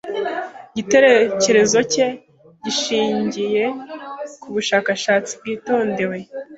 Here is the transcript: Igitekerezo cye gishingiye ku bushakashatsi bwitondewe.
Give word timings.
Igitekerezo 0.71 1.77
cye 1.93 2.07
gishingiye 2.63 3.63
ku 4.41 4.47
bushakashatsi 4.55 5.31
bwitondewe. 5.39 6.17